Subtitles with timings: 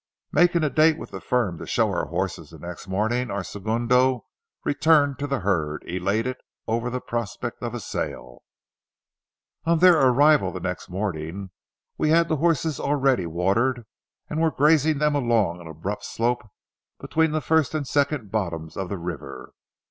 [0.31, 4.25] Making a date with the firm to show our horses the next morning, our segundo
[4.63, 8.41] returned to the herd, elated over the prospect of a sale.
[9.63, 11.51] On their arrival the next morning,
[11.99, 13.85] we had the horses already watered
[14.27, 16.49] and were grazing them along an abrupt slope
[16.99, 19.53] between the first and second bottoms of the river.